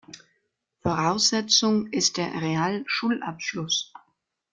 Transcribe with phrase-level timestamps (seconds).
[0.81, 3.93] Voraussetzung ist der Realschulabschluss.